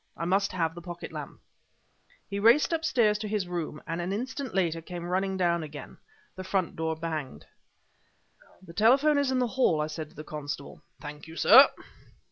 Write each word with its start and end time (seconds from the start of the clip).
I 0.17 0.25
must 0.25 0.51
have 0.53 0.73
the 0.73 0.81
pocket 0.81 1.11
lamp." 1.11 1.39
He 2.27 2.39
raced 2.39 2.73
upstairs 2.73 3.19
to 3.19 3.27
his 3.27 3.47
room, 3.47 3.83
and 3.85 4.01
an 4.01 4.11
instant 4.11 4.55
later 4.55 4.81
came 4.81 5.05
running 5.05 5.37
down 5.37 5.61
again. 5.61 5.99
The 6.35 6.43
front 6.43 6.75
door 6.75 6.95
banged. 6.95 7.45
"The 8.63 8.73
telephone 8.73 9.19
is 9.19 9.29
in 9.29 9.37
the 9.37 9.45
hall," 9.45 9.79
I 9.79 9.85
said 9.85 10.09
to 10.09 10.15
the 10.15 10.23
constable. 10.23 10.81
"Thank 10.99 11.27
you, 11.27 11.35
sir." 11.35 11.69